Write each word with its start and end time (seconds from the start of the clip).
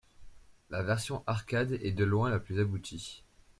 La 0.71 0.81
version 0.81 1.21
arcade 1.27 1.73
est 1.73 1.91
de 1.91 2.03
loin 2.03 2.31
la 2.31 2.39
plus 2.39 2.59
aboutie. 2.59 3.21